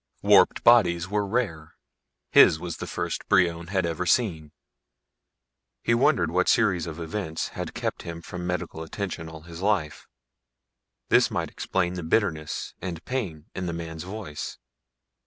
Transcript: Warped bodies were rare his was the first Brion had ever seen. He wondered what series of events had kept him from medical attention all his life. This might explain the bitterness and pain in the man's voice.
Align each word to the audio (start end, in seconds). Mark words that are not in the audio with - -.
Warped 0.23 0.63
bodies 0.63 1.09
were 1.09 1.27
rare 1.27 1.75
his 2.31 2.57
was 2.59 2.77
the 2.77 2.87
first 2.87 3.27
Brion 3.29 3.67
had 3.67 3.85
ever 3.85 4.07
seen. 4.07 4.51
He 5.83 5.93
wondered 5.93 6.31
what 6.31 6.49
series 6.49 6.87
of 6.87 6.99
events 6.99 7.49
had 7.49 7.75
kept 7.75 8.01
him 8.01 8.23
from 8.23 8.47
medical 8.47 8.81
attention 8.81 9.29
all 9.29 9.41
his 9.41 9.61
life. 9.61 10.07
This 11.09 11.29
might 11.29 11.51
explain 11.51 11.93
the 11.93 12.01
bitterness 12.03 12.73
and 12.81 13.05
pain 13.05 13.45
in 13.53 13.67
the 13.67 13.73
man's 13.73 14.03
voice. 14.03 14.57